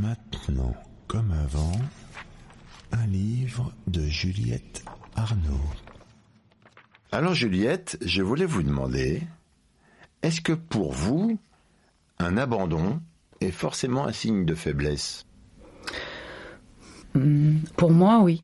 [0.00, 0.76] Maintenant,
[1.08, 1.72] comme avant,
[2.92, 4.84] un livre de Juliette
[5.16, 5.58] Arnaud.
[7.10, 9.20] Alors Juliette, je voulais vous demander,
[10.22, 11.36] est-ce que pour vous,
[12.20, 13.00] un abandon
[13.40, 15.26] est forcément un signe de faiblesse?
[17.14, 18.40] Hmm, Pour moi, oui.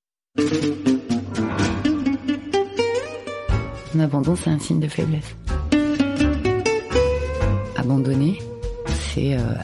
[3.95, 5.37] Un abandon, c'est un signe de faiblesse.
[7.77, 8.41] Abandonner,
[8.89, 9.55] c'est euh,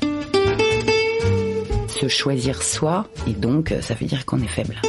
[2.08, 4.80] choisir soi, et donc euh, ça veut dire qu'on est faible.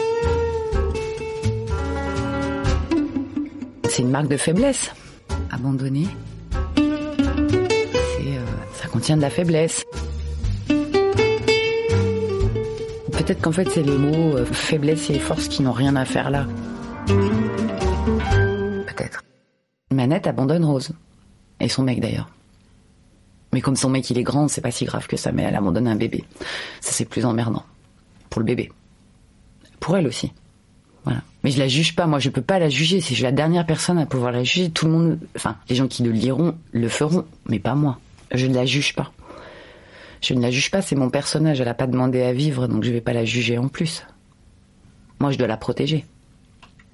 [3.89, 4.93] C'est une marque de faiblesse.
[5.51, 6.07] Abandonner,
[6.77, 9.83] euh, ça contient de la faiblesse.
[13.11, 16.29] Peut-être qu'en fait c'est les mots euh, faiblesse et force qui n'ont rien à faire
[16.29, 16.45] là.
[18.87, 19.23] Peut-être.
[19.91, 20.91] Manette abandonne Rose.
[21.59, 22.29] Et son mec d'ailleurs.
[23.53, 25.55] Mais comme son mec il est grand, c'est pas si grave que ça, mais elle
[25.55, 26.23] abandonne un bébé.
[26.79, 27.63] Ça c'est plus emmerdant.
[28.29, 28.71] Pour le bébé.
[29.79, 30.31] Pour elle aussi.
[31.03, 31.21] Voilà.
[31.43, 33.97] Mais je la juge pas, moi je peux pas la juger, c'est la dernière personne
[33.97, 34.69] à pouvoir la juger.
[34.69, 37.99] Tout le monde, enfin, les gens qui le liront le feront, mais pas moi.
[38.31, 39.11] Je ne la juge pas.
[40.21, 42.83] Je ne la juge pas, c'est mon personnage, elle a pas demandé à vivre, donc
[42.83, 44.05] je vais pas la juger en plus.
[45.19, 46.05] Moi je dois la protéger.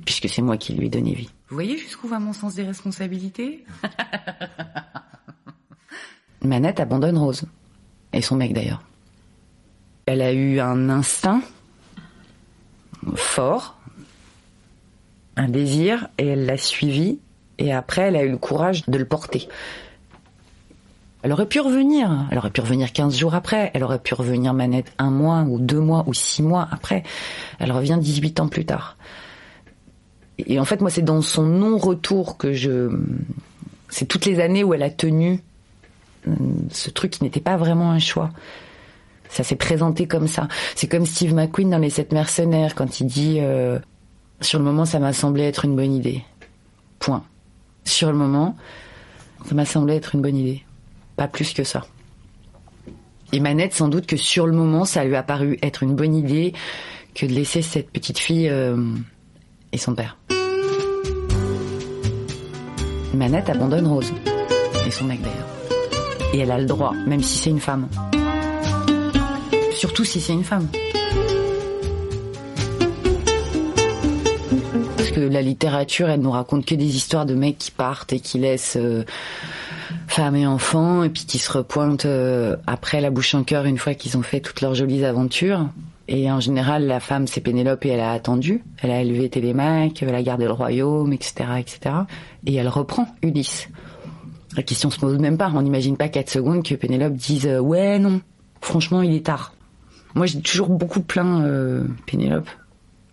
[0.05, 1.29] Puisque c'est moi qui lui ai donné vie.
[1.49, 3.65] Vous voyez jusqu'où va mon sens des responsabilités?
[6.43, 7.45] Manette abandonne Rose.
[8.13, 8.81] Et son mec d'ailleurs.
[10.05, 11.41] Elle a eu un instinct
[13.15, 13.77] fort,
[15.35, 17.19] un désir, et elle l'a suivi.
[17.57, 19.47] Et après, elle a eu le courage de le porter.
[21.23, 22.27] Elle aurait pu revenir.
[22.31, 23.71] Elle aurait pu revenir 15 jours après.
[23.73, 27.03] Elle aurait pu revenir manette un mois ou deux mois ou six mois après.
[27.59, 28.97] Elle revient 18 ans plus tard.
[30.37, 32.97] Et en fait, moi, c'est dans son non-retour que je...
[33.89, 35.41] C'est toutes les années où elle a tenu
[36.71, 38.31] ce truc qui n'était pas vraiment un choix.
[39.29, 40.47] Ça s'est présenté comme ça.
[40.75, 43.79] C'est comme Steve McQueen dans Les Sept Mercenaires quand il dit euh,
[44.41, 46.23] Sur le moment, ça m'a semblé être une bonne idée.
[46.99, 47.23] Point.
[47.83, 48.55] Sur le moment,
[49.45, 50.63] ça m'a semblé être une bonne idée.
[51.15, 51.85] Pas plus que ça.
[53.33, 56.15] Et Manette, sans doute que sur le moment, ça lui a paru être une bonne
[56.15, 56.53] idée
[57.13, 58.77] que de laisser cette petite fille euh,
[59.71, 60.17] et son père.
[63.13, 64.13] Manette abandonne Rose.
[64.85, 65.46] Et son mec d'ailleurs.
[66.33, 67.87] Et elle a le droit, même si c'est une femme.
[69.71, 70.67] Surtout si c'est une femme.
[74.97, 78.19] Parce que la littérature, elle nous raconte que des histoires de mecs qui partent et
[78.19, 79.05] qui laissent euh,
[80.07, 83.77] femmes et enfants, et puis qui se repointent euh, après la bouche en cœur une
[83.77, 85.69] fois qu'ils ont fait toutes leurs jolies aventures.
[86.07, 88.63] Et en général, la femme, c'est Pénélope et elle a attendu.
[88.81, 91.95] Elle a élevé Télémaque, elle a gardé le royaume, etc., etc.
[92.45, 93.67] Et elle reprend Ulysse.
[94.55, 95.51] La question se pose même pas.
[95.53, 98.21] On n'imagine pas quatre secondes que Pénélope dise euh, ouais non.
[98.61, 99.53] Franchement, il est tard.
[100.15, 102.49] Moi, j'ai toujours beaucoup plaint euh, Pénélope.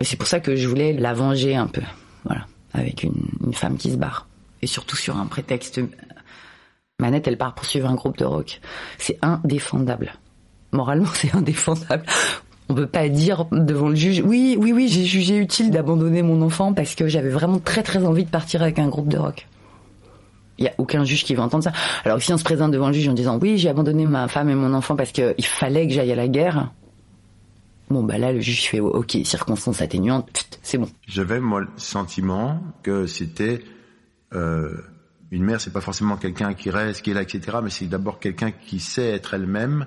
[0.01, 1.83] Et c'est pour ça que je voulais la venger un peu.
[2.25, 4.27] Voilà, avec une, une femme qui se barre.
[4.63, 5.81] Et surtout sur un prétexte.
[7.01, 8.61] Manette, elle part poursuivre un groupe de rock.
[8.99, 10.15] C'est indéfendable.
[10.73, 12.05] Moralement, c'est indéfendable.
[12.69, 16.41] On peut pas dire devant le juge, oui, oui, oui, j'ai jugé utile d'abandonner mon
[16.41, 19.47] enfant parce que j'avais vraiment très très envie de partir avec un groupe de rock.
[20.59, 21.73] Il y a aucun juge qui va entendre ça.
[22.05, 24.49] Alors si on se présente devant le juge en disant oui, j'ai abandonné ma femme
[24.51, 26.73] et mon enfant parce que il fallait que j'aille à la guerre.
[27.91, 30.89] Bon bah là le juge fait ok, circonstances atténuantes, c'est bon.
[31.07, 33.63] J'avais moi le sentiment que c'était
[34.33, 34.77] euh,
[35.31, 37.59] une mère, c'est pas forcément quelqu'un qui reste, qui est là, etc.
[37.63, 39.87] Mais c'est d'abord quelqu'un qui sait être elle-même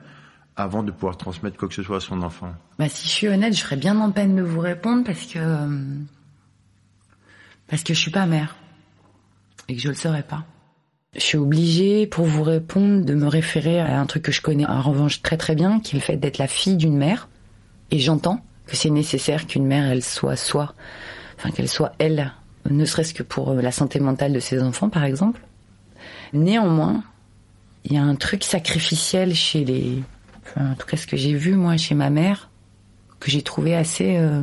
[0.55, 2.51] avant de pouvoir transmettre quoi que ce soit à son enfant.
[2.77, 5.39] Bah si je suis honnête, je serais bien en peine de vous répondre parce que
[5.39, 5.95] euh,
[7.67, 8.55] parce que je suis pas mère
[9.67, 10.45] et que je le serais pas.
[11.17, 14.67] Je suis obligée, pour vous répondre, de me référer à un truc que je connais
[14.67, 17.27] en revanche très très bien, qui est le fait d'être la fille d'une mère.
[17.89, 20.75] Et j'entends que c'est nécessaire qu'une mère, elle soit soi,
[21.37, 22.33] enfin qu'elle soit elle,
[22.69, 25.41] ne serait-ce que pour euh, la santé mentale de ses enfants, par exemple.
[26.33, 27.03] Néanmoins,
[27.85, 30.03] il y a un truc sacrificiel chez les,
[30.43, 32.49] enfin, en tout cas ce que j'ai vu moi chez ma mère,
[33.19, 34.41] que j'ai trouvé assez, euh,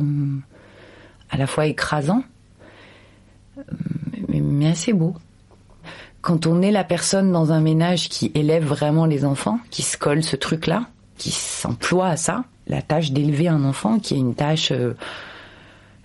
[1.29, 2.23] à la fois écrasant,
[3.59, 3.61] euh,
[4.27, 5.15] mais assez beau
[6.25, 9.95] quand on est la personne dans un ménage qui élève vraiment les enfants, qui se
[9.95, 10.87] colle ce truc-là,
[11.19, 14.95] qui s'emploie à ça, la tâche d'élever un enfant, qui est une tâche euh,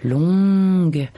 [0.05, 1.09] longue,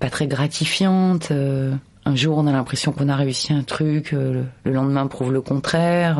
[0.00, 1.30] pas très gratifiante.
[1.30, 1.72] euh,
[2.04, 5.32] un jour, on a l'impression qu'on a réussi un truc, euh, le, le lendemain prouve
[5.32, 6.18] le contraire.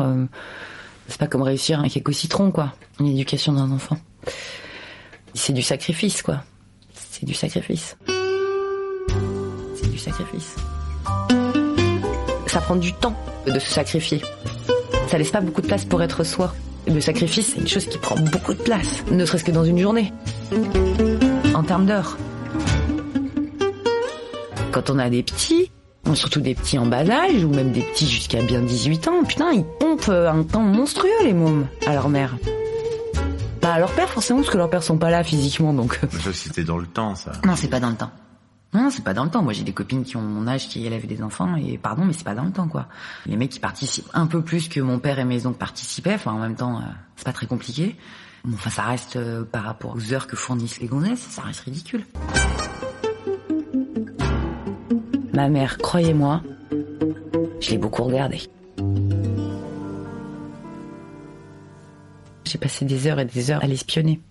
[1.09, 2.73] c'est pas comme réussir un cake au citron, quoi.
[3.01, 3.97] Une éducation d'un enfant.
[5.33, 6.41] C'est du sacrifice, quoi.
[6.93, 7.97] C'est du sacrifice.
[9.75, 10.55] C'est du sacrifice
[12.67, 13.15] prend du temps
[13.45, 14.21] de se sacrifier.
[15.07, 16.53] Ça laisse pas beaucoup de place pour être soi.
[16.85, 19.79] Le sacrifice, c'est une chose qui prend beaucoup de place, ne serait-ce que dans une
[19.79, 20.11] journée,
[21.53, 22.17] en termes d'heures.
[24.73, 25.71] Quand on a des petits,
[26.13, 29.51] surtout des petits en bas âge, ou même des petits jusqu'à bien 18 ans, putain,
[29.53, 32.35] ils pompent un temps monstrueux, les mômes, à leur mère.
[33.61, 36.01] Pas à leur père, forcément, parce que leurs pères sont pas là physiquement, donc...
[36.21, 37.31] Ça, c'était dans le temps, ça.
[37.45, 38.11] Non, c'est pas dans le temps.
[38.73, 39.41] Non, c'est pas dans le temps.
[39.41, 42.13] Moi, j'ai des copines qui ont mon âge, qui élèvent des enfants, et pardon, mais
[42.13, 42.87] c'est pas dans le temps, quoi.
[43.25, 46.33] Les mecs qui participent un peu plus que mon père et mes oncles participaient, enfin,
[46.33, 46.83] en même temps, euh,
[47.15, 47.95] c'est pas très compliqué.
[48.53, 52.05] Enfin, ça reste, euh, par rapport aux heures que fournissent les gonzesses, ça reste ridicule.
[55.33, 56.41] Ma mère, croyez-moi,
[57.61, 58.41] je l'ai beaucoup regardée.
[62.43, 64.21] J'ai passé des heures et des heures à l'espionner.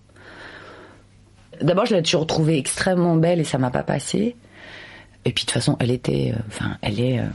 [1.61, 4.35] D'abord, je l'ai toujours trouvée extrêmement belle et ça m'a pas passé.
[5.25, 7.25] Et puis de toute façon, elle était, euh, enfin, elle est, euh,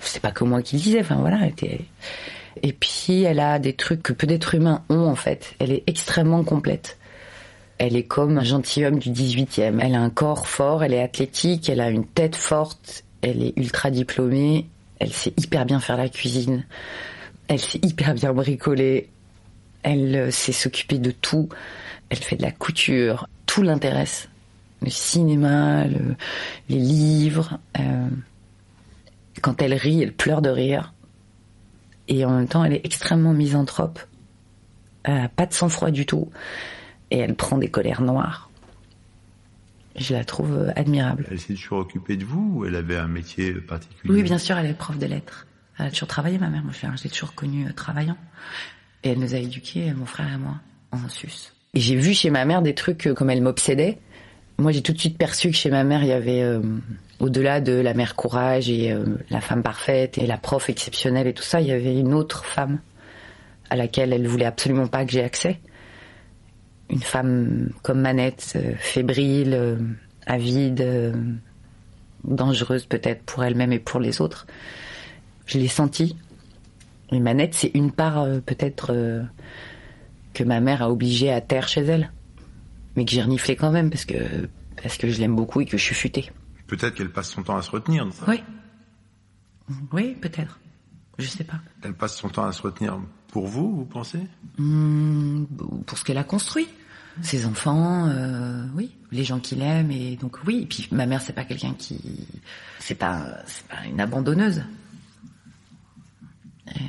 [0.00, 1.80] c'est pas que moi qui le disais, enfin voilà, elle était.
[2.62, 5.54] Et puis elle a des trucs que peu d'êtres humains ont en fait.
[5.58, 6.98] Elle est extrêmement complète.
[7.78, 9.78] Elle est comme un gentilhomme du 18e.
[9.80, 13.52] Elle a un corps fort, elle est athlétique, elle a une tête forte, elle est
[13.56, 14.66] ultra diplômée,
[14.98, 16.64] elle sait hyper bien faire la cuisine,
[17.48, 19.10] elle sait hyper bien bricoler,
[19.82, 21.48] elle euh, sait s'occuper de tout,
[22.08, 24.28] elle fait de la couture, tout l'intéresse.
[24.82, 27.58] Le cinéma, les livres.
[27.78, 28.10] Euh,
[29.40, 30.92] quand elle rit, elle pleure de rire.
[32.06, 33.98] Et en même temps, elle est extrêmement misanthrope.
[35.08, 36.30] N'a pas de sang-froid du tout.
[37.10, 38.50] Et elle prend des colères noires.
[39.96, 41.26] Je la trouve euh, admirable.
[41.30, 44.12] Elle s'est toujours occupée de vous ou elle avait un métier particulier?
[44.12, 45.46] Oui, bien sûr, elle est prof de lettres.
[45.78, 46.62] Elle a toujours travaillé, ma mère.
[46.62, 48.18] Moi, je l'ai toujours connue euh, travaillant.
[49.02, 50.56] Et elle nous a éduqués, mon frère et moi,
[50.92, 51.55] en sus.
[51.74, 53.98] Et j'ai vu chez ma mère des trucs euh, comme elle m'obsédait.
[54.58, 56.60] Moi, j'ai tout de suite perçu que chez ma mère, il y avait, euh,
[57.20, 61.34] au-delà de la mère courage et euh, la femme parfaite et la prof exceptionnelle et
[61.34, 62.80] tout ça, il y avait une autre femme
[63.68, 65.58] à laquelle elle voulait absolument pas que j'ai accès.
[66.88, 69.78] Une femme comme Manette, fébrile,
[70.24, 71.12] avide,
[72.22, 74.46] dangereuse peut-être pour elle-même et pour les autres.
[75.46, 76.16] Je l'ai senti.
[77.10, 78.94] Et Manette, c'est une part peut-être
[80.36, 82.12] que ma mère a obligé à terre chez elle.
[82.94, 84.48] Mais que j'ai reniflé quand même parce que,
[84.82, 86.30] parce que je l'aime beaucoup et que je suis futée.
[86.66, 88.06] Peut-être qu'elle passe son temps à se retenir.
[88.28, 88.42] Oui.
[89.92, 90.58] Oui, peut-être.
[91.18, 91.60] Je sais pas.
[91.82, 92.98] Elle passe son temps à se retenir
[93.28, 94.20] pour vous, vous pensez?
[94.58, 95.44] Hmm,
[95.86, 96.68] Pour ce qu'elle a construit.
[97.22, 100.60] Ses enfants, euh, oui, les gens qu'il aime et donc oui.
[100.64, 101.98] Et puis ma mère, c'est pas quelqu'un qui,
[102.78, 104.62] c'est pas, c'est pas une abandonneuse.
[106.68, 106.80] Euh,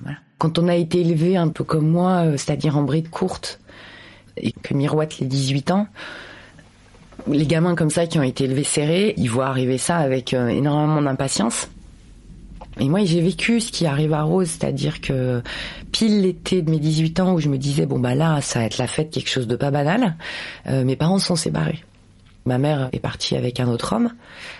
[0.00, 0.18] voilà.
[0.38, 3.60] Quand on a été élevé un peu comme moi, euh, c'est-à-dire en bride courte,
[4.36, 5.86] et que miroite les 18 ans,
[7.26, 10.48] les gamins comme ça qui ont été élevés serrés, ils voient arriver ça avec euh,
[10.48, 11.68] énormément d'impatience.
[12.80, 15.42] Et moi, j'ai vécu ce qui arrive à Rose, c'est-à-dire que
[15.90, 18.66] pile l'été de mes 18 ans où je me disais bon bah là, ça va
[18.66, 20.14] être la fête, quelque chose de pas banal.
[20.68, 21.82] Euh, mes parents sont séparés.
[22.46, 24.12] Ma mère est partie avec un autre homme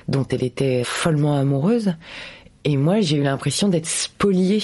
[0.08, 1.94] dont elle était follement amoureuse,
[2.64, 4.62] et moi j'ai eu l'impression d'être spoliée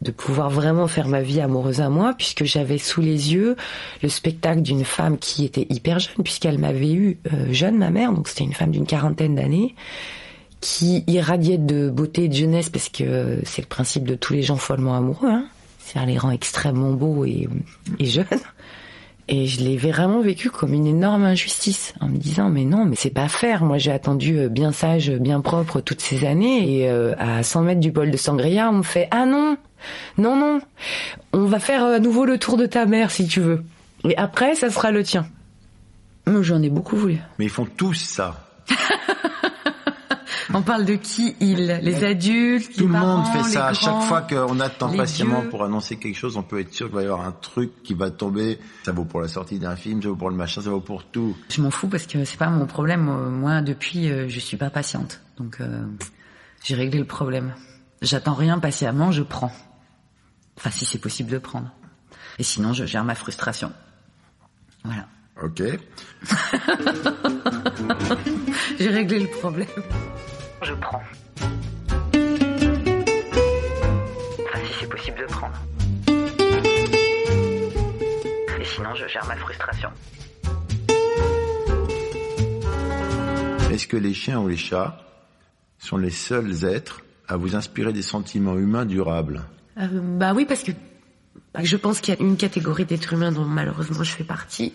[0.00, 3.56] de pouvoir vraiment faire ma vie amoureuse à moi, puisque j'avais sous les yeux
[4.02, 8.12] le spectacle d'une femme qui était hyper jeune, puisqu'elle m'avait eu euh, jeune, ma mère,
[8.12, 9.74] donc c'était une femme d'une quarantaine d'années,
[10.60, 14.42] qui irradiait de beauté et de jeunesse, parce que c'est le principe de tous les
[14.42, 15.46] gens follement amoureux, hein.
[15.78, 17.48] c'est les rend extrêmement beaux et,
[17.98, 18.24] et jeunes.
[19.32, 22.96] Et je l'ai vraiment vécu comme une énorme injustice, en me disant mais non, mais
[22.96, 23.62] c'est pas faire.
[23.62, 27.62] Moi j'ai attendu euh, bien sage, bien propre toutes ces années, et euh, à 100
[27.62, 29.56] mètres du bol de sangria, on me fait ah non,
[30.18, 30.60] non non,
[31.32, 33.62] on va faire euh, à nouveau le tour de ta mère si tu veux.
[34.02, 35.24] Et après ça sera le tien.
[36.26, 37.18] Moi j'en ai beaucoup voulu.
[37.38, 38.48] Mais ils font tous ça.
[40.52, 43.68] On parle de qui ils Les adultes Tout le monde fait ça.
[43.68, 46.96] à chaque fois qu'on attend patiemment pour annoncer quelque chose, on peut être sûr qu'il
[46.96, 48.58] va y avoir un truc qui va tomber.
[48.84, 51.04] Ça vaut pour la sortie d'un film, ça vaut pour le machin, ça vaut pour
[51.04, 51.36] tout.
[51.48, 53.04] Je m'en fous parce que c'est pas mon problème.
[53.30, 55.20] Moi, depuis, euh, je suis pas patiente.
[55.38, 55.84] Donc, euh,
[56.64, 57.54] j'ai réglé le problème.
[58.02, 59.52] J'attends rien patiemment, je prends.
[60.56, 61.70] Enfin, si c'est possible de prendre.
[62.38, 63.72] Et sinon, je gère ma frustration.
[64.84, 65.06] Voilà.
[65.42, 65.62] Ok.
[68.78, 69.68] j'ai réglé le problème
[70.62, 71.02] je prends.
[74.40, 75.54] Enfin, si c'est possible de prendre.
[78.60, 79.90] Et sinon, je gère ma frustration.
[83.72, 84.98] Est-ce que les chiens ou les chats
[85.78, 89.42] sont les seuls êtres à vous inspirer des sentiments humains durables
[89.78, 90.72] euh, Bah oui, parce que
[91.54, 94.74] bah, je pense qu'il y a une catégorie d'êtres humains dont malheureusement je fais partie,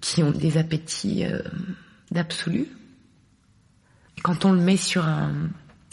[0.00, 1.40] qui ont des appétits euh,
[2.10, 2.68] d'absolu,
[4.22, 5.32] quand on le met sur un,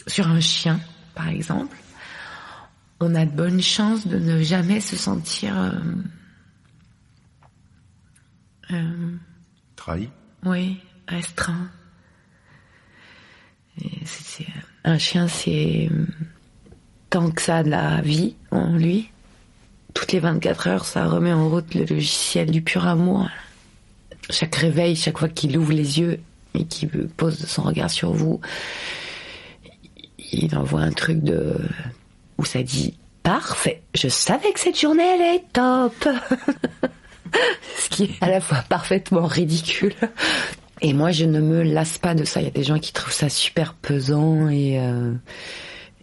[0.06, 0.80] sur un chien,
[1.14, 1.76] par exemple,
[3.00, 5.70] on a de bonnes chances de ne jamais se sentir euh,
[8.72, 9.16] euh,
[9.76, 10.08] trahi.
[10.44, 11.70] Oui, restreint.
[14.84, 15.90] un chien, c'est
[17.10, 19.10] tant que ça de la vie en lui.
[19.94, 23.28] Toutes les 24 heures, ça remet en route le logiciel du pur amour.
[24.30, 26.20] Chaque réveil, chaque fois qu'il ouvre les yeux
[26.54, 28.40] et qu'il pose son regard sur vous,
[30.32, 31.56] il envoie un truc de
[32.38, 33.82] où ça dit parfait.
[33.94, 36.08] Je savais que cette journée elle est top.
[37.78, 39.94] Ce qui est à la fois parfaitement ridicule.
[40.80, 42.40] Et moi, je ne me lasse pas de ça.
[42.40, 45.14] Il y a des gens qui trouvent ça super pesant et, euh,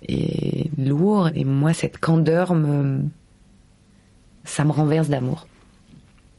[0.07, 1.29] et lourd.
[1.35, 2.53] Et moi, cette candeur
[4.43, 5.47] ça me renverse d'amour.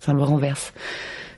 [0.00, 0.72] Ça me renverse.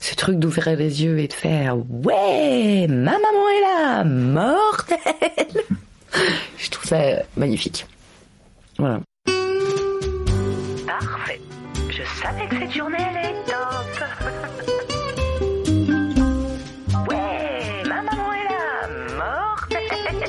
[0.04, 5.62] Ce truc d'ouvrir les yeux et de faire ouais, ma maman est là, mortelle.
[6.58, 7.87] Je trouve ça magnifique.
[8.78, 9.00] Voilà.
[10.87, 11.40] Parfait.
[11.88, 14.04] Je savais que cette journée elle est top.
[17.08, 20.28] ouais, ma maman est là, mortelle.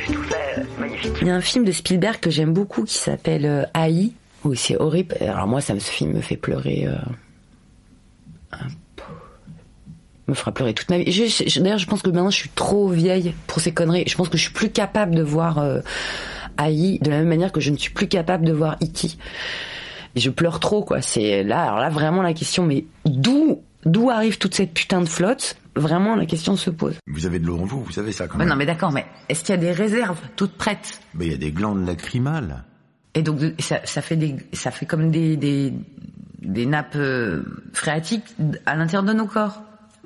[0.06, 1.12] Je trouve ça magnifique.
[1.20, 4.12] Il y a un film de Spielberg que j'aime beaucoup qui s'appelle euh, AI.
[4.44, 5.16] Oui, c'est horrible.
[5.20, 6.86] Alors moi, ça, ce film me fait pleurer.
[6.86, 6.96] Euh,
[10.28, 11.32] me fera pleurer toute ma vie.
[11.56, 14.04] D'ailleurs, je pense que maintenant, je suis trop vieille pour ces conneries.
[14.06, 15.80] Je pense que je suis plus capable de voir euh,
[16.58, 19.08] AI de la même manière que je ne suis plus capable de voir E.T.
[20.14, 21.00] Et je pleure trop, quoi.
[21.00, 25.08] C'est là, alors là, vraiment la question, mais d'où, d'où arrive toute cette putain de
[25.08, 25.56] flotte?
[25.74, 26.94] Vraiment, la question se pose.
[27.06, 28.46] Vous avez de l'eau en vous, vous savez ça quand même.
[28.46, 31.00] non, mais d'accord, mais est-ce qu'il y a des réserves toutes prêtes?
[31.14, 32.64] Mais il y a des glandes lacrymales.
[33.14, 35.72] Et donc, ça, ça fait des, ça fait comme des, des,
[36.40, 37.42] des nappes euh,
[37.72, 38.24] phréatiques
[38.66, 39.62] à l'intérieur de nos corps.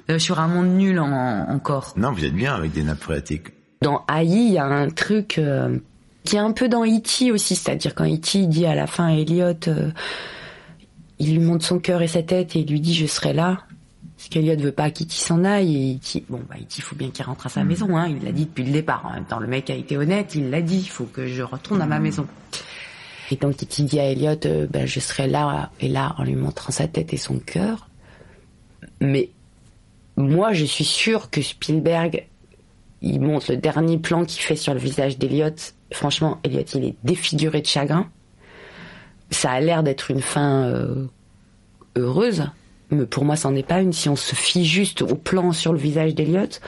[0.08, 1.92] Euh, sur un monde nul en, encore.
[1.96, 3.48] Non, vous êtes bien avec des nappes phréatiques.
[3.82, 5.78] Dans AI, il y a un truc euh,
[6.22, 7.32] qui est un peu dans E.T.
[7.32, 8.46] aussi, c'est-à-dire quand E.T.
[8.46, 9.90] dit à la fin à Elliot, euh,
[11.18, 13.58] il lui montre son cœur et sa tête et il lui dit je serai là.
[14.16, 15.10] Parce qu'Eliot veut pas qu'E.T.
[15.10, 16.24] s'en aille et E.T.
[16.28, 16.82] bon bah E.T.
[16.82, 17.68] faut bien qu'il rentre à sa mm.
[17.68, 18.06] maison, hein.
[18.08, 19.04] Il l'a dit depuis le départ.
[19.06, 21.42] En même temps, le mec a été honnête, il l'a dit, il faut que je
[21.42, 22.02] retourne à ma mm.
[22.02, 22.26] maison.
[23.30, 23.82] Et donc E.T.
[23.82, 24.36] dit à Elliot,
[24.70, 27.88] ben, je serai là et là en lui montrant sa tête et son cœur.
[29.00, 29.30] Mais
[30.16, 32.26] moi, je suis sûre que Spielberg,
[33.02, 35.54] il montre le dernier plan qu'il fait sur le visage d'Eliot.
[35.92, 38.10] Franchement, Elliot, il est défiguré de chagrin.
[39.30, 41.06] Ça a l'air d'être une fin euh,
[41.96, 42.44] heureuse,
[42.90, 43.92] mais pour moi, n'en est pas une.
[43.92, 46.60] Si on se fie juste au plan sur le visage d'Eliot,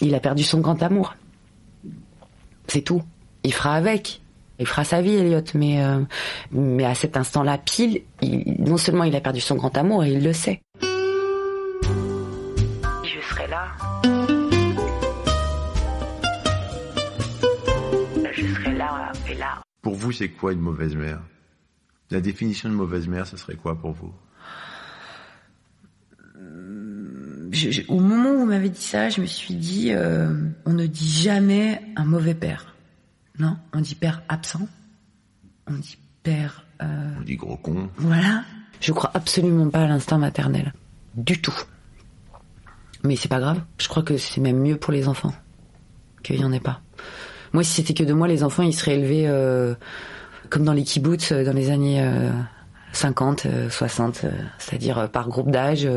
[0.00, 1.14] il a perdu son grand amour.
[2.66, 3.02] C'est tout.
[3.44, 4.20] Il fera avec.
[4.60, 6.00] Il fera sa vie, Elliot, mais, euh,
[6.52, 8.02] mais à cet instant-là, pile,
[8.58, 10.60] non seulement il a perdu son grand amour, et il le sait.
[19.80, 21.20] Pour vous, c'est quoi une mauvaise mère?
[22.10, 24.12] La définition de mauvaise mère, ce serait quoi pour vous?
[27.88, 30.28] Au moment où vous m'avez dit ça, je me suis dit, euh,
[30.66, 32.69] on ne dit jamais un mauvais père.
[33.38, 34.68] Non, on dit père absent.
[35.66, 36.64] On dit père.
[36.82, 37.88] Euh, on dit gros con.
[37.96, 38.44] Voilà.
[38.80, 40.72] Je crois absolument pas à l'instinct maternel.
[41.14, 41.54] Du tout.
[43.02, 43.62] Mais c'est pas grave.
[43.78, 45.34] Je crois que c'est même mieux pour les enfants
[46.22, 46.80] qu'il y en ait pas.
[47.52, 49.74] Moi, si c'était que de moi, les enfants, ils seraient élevés euh,
[50.50, 52.30] comme dans les kibbutz euh, dans les années euh,
[52.92, 55.88] 50, 60, euh, euh, c'est-à-dire euh, par groupe d'âge.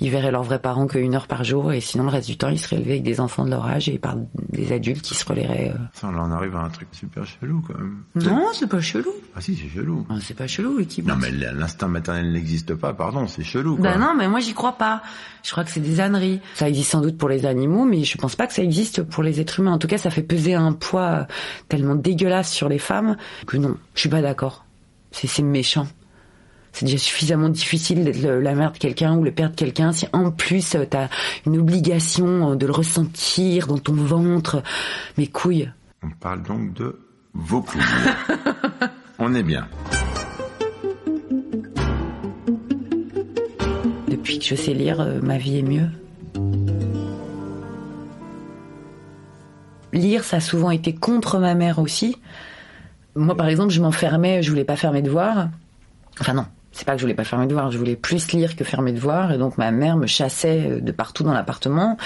[0.00, 2.48] ils verraient leurs vrais parents qu'une heure par jour et sinon le reste du temps
[2.48, 4.16] ils seraient élevés avec des enfants de leur âge et par
[4.50, 5.72] des adultes qui se relaieraient.
[5.94, 8.02] Ça, là on arrive à un truc super chelou quand même.
[8.14, 9.10] Non, c'est pas chelou.
[9.36, 10.06] Ah si, c'est chelou.
[10.10, 13.76] Ah, c'est pas chelou les Non mais l'instinct maternel n'existe pas, pardon, c'est chelou.
[13.76, 13.90] Quoi.
[13.90, 15.02] Ben non, mais moi j'y crois pas.
[15.42, 16.40] Je crois que c'est des âneries.
[16.54, 19.22] Ça existe sans doute pour les animaux, mais je pense pas que ça existe pour
[19.22, 19.72] les êtres humains.
[19.72, 21.26] En tout cas, ça fait peser un poids
[21.68, 24.63] tellement dégueulasse sur les femmes que non, je suis pas d'accord.
[25.14, 25.86] C'est méchant
[26.74, 29.92] c'est déjà suffisamment difficile d'être la mère de quelqu'un ou le père de quelqu'un.
[29.92, 31.08] Si en plus euh, t'as
[31.46, 34.62] une obligation euh, de le ressentir dans ton ventre,
[35.16, 35.70] mes couilles.
[36.02, 36.98] On parle donc de
[37.32, 37.80] vos couilles.
[39.20, 39.68] On est bien.
[44.08, 45.88] Depuis que je sais lire, euh, ma vie est mieux.
[49.92, 52.16] Lire, ça a souvent été contre ma mère aussi.
[53.16, 55.48] Moi, par exemple, je m'enfermais, je voulais pas faire mes devoirs.
[56.20, 58.56] Enfin non, c'est pas que je voulais pas faire mes devoirs, je voulais plus lire
[58.56, 61.96] que faire mes devoirs, et donc ma mère me chassait euh, de partout dans l'appartement,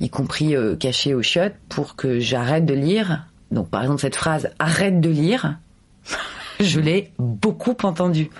[0.00, 3.26] y compris euh, caché aux chiottes, pour que j'arrête de lire.
[3.50, 5.58] Donc par exemple cette phrase «arrête de lire»,
[6.60, 8.30] je l'ai beaucoup entendue.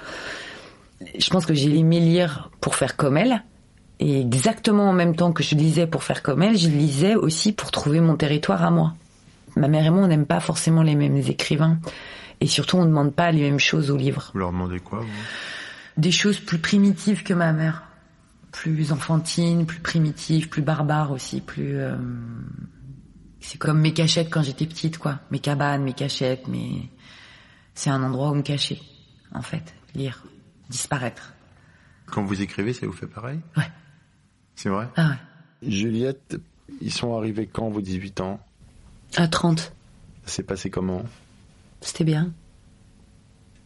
[1.19, 3.43] Je pense que j'ai aimé lire pour faire comme elle,
[3.99, 7.53] et exactement en même temps que je lisais pour faire comme elle, je lisais aussi
[7.53, 8.95] pour trouver mon territoire à moi.
[9.57, 11.79] Ma mère et moi, on n'aime pas forcément les mêmes écrivains.
[12.41, 14.31] Et surtout, on ne demande pas les mêmes choses aux livres.
[14.33, 15.09] Vous leur demandez quoi, vous?
[15.97, 17.85] Des choses plus primitives que ma mère.
[18.51, 21.77] Plus enfantines, plus primitives, plus barbares aussi, plus...
[21.77, 21.97] Euh,
[23.41, 25.21] c'est comme mes cachettes quand j'étais petite, quoi.
[25.31, 26.89] Mes cabanes, mes cachettes, mais
[27.75, 28.81] c'est un endroit où me cacher,
[29.33, 29.75] en fait.
[29.95, 30.25] Lire,
[30.71, 31.35] disparaître.
[32.07, 33.41] Quand vous écrivez, ça vous fait pareil?
[33.57, 33.71] Ouais.
[34.55, 34.89] C'est vrai?
[34.97, 35.69] Ah ouais.
[35.71, 36.39] Juliette,
[36.81, 38.41] ils sont arrivés quand, vos 18 ans?
[39.17, 39.73] À 30.
[40.25, 41.03] Ça s'est passé comment
[41.81, 42.33] C'était bien.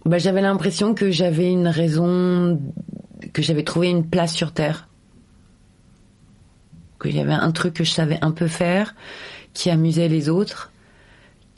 [0.04, 2.60] Bah, j'avais l'impression que j'avais une raison,
[3.32, 4.88] que j'avais trouvé une place sur Terre.
[7.00, 8.94] Qu'il y avait un truc que je savais un peu faire,
[9.54, 10.72] qui amusait les autres,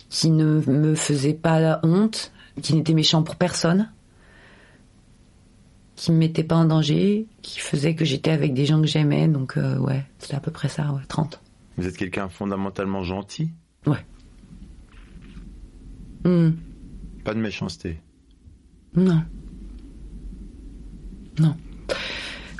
[0.09, 3.91] qui ne me faisait pas honte, qui n'était méchant pour personne,
[5.97, 9.29] qui me mettait pas en danger, qui faisait que j'étais avec des gens que j'aimais.
[9.29, 11.41] Donc euh, ouais, c'était à peu près ça, ouais, 30.
[11.79, 13.51] Vous êtes quelqu'un fondamentalement gentil
[13.87, 14.05] Ouais.
[16.25, 16.51] Hmm.
[17.25, 17.99] Pas de méchanceté
[18.95, 19.23] Non.
[21.39, 21.57] Non.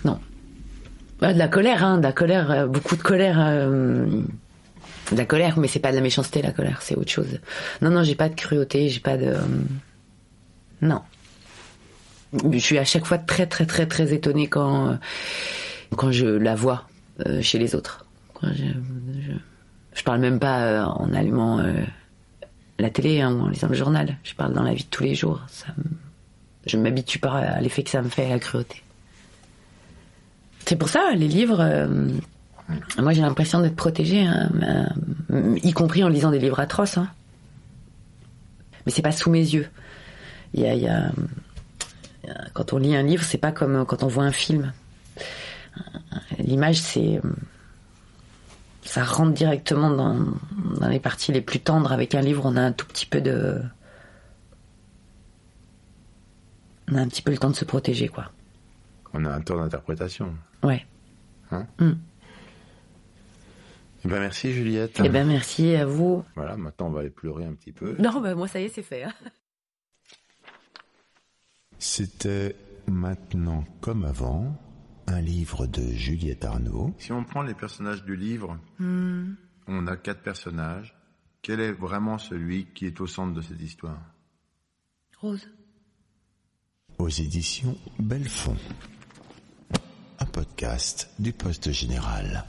[0.05, 0.19] Non.
[1.21, 3.39] Bah, de la colère, hein, de la colère, euh, beaucoup de colère.
[3.41, 4.07] Euh,
[5.13, 7.41] de la colère, mais c'est pas de la méchanceté, la colère, c'est autre chose.
[7.83, 9.27] Non, non, j'ai pas de cruauté, j'ai pas de.
[9.27, 9.41] Euh,
[10.83, 11.03] non.
[12.53, 14.99] Je suis à chaque fois très, très, très, très étonnée quand,
[15.97, 16.89] quand je la vois
[17.43, 18.07] chez les autres.
[18.41, 19.33] je, je,
[20.05, 21.63] parle même pas en allumant
[22.81, 24.17] la télé hein, ou en lisant le journal.
[24.23, 25.43] Je parle dans la vie de tous les jours.
[26.67, 28.83] Je m'habitue pas à l'effet que ça me fait à la cruauté.
[30.67, 32.09] C'est pour ça, les livres, euh,
[32.99, 34.51] moi j'ai l'impression d'être protégée, hein,
[35.33, 36.99] euh, y compris en lisant des livres atroces.
[36.99, 37.09] Hein.
[38.85, 39.69] Mais c'est pas sous mes yeux.
[42.53, 44.73] Quand on lit un livre, c'est pas comme quand on voit un film.
[46.39, 47.21] L'image, c'est
[48.83, 50.17] ça rentre directement dans,
[50.81, 51.93] dans, les parties les plus tendres.
[51.93, 53.61] Avec un livre, on a un tout petit peu de,
[56.91, 58.31] on a un petit peu le temps de se protéger, quoi.
[59.13, 60.35] On a un temps d'interprétation.
[60.63, 60.85] Ouais.
[61.51, 61.93] Hein mm.
[64.03, 64.99] Eh ben merci Juliette.
[65.05, 66.25] Eh ben merci à vous.
[66.35, 67.97] Voilà, maintenant on va aller pleurer un petit peu.
[67.99, 69.05] Non, ben moi ça y est, c'est fait.
[69.05, 69.13] Hein.
[71.79, 74.57] C'était maintenant comme avant
[75.11, 76.95] un livre de Juliette Arnaud.
[76.99, 79.33] Si on prend les personnages du livre, mm.
[79.67, 80.97] on a quatre personnages.
[81.43, 84.01] Quel est vraiment celui qui est au centre de cette histoire?
[85.21, 85.49] Rose.
[86.99, 88.57] Aux éditions Belfond
[90.31, 92.45] podcast du Poste Général.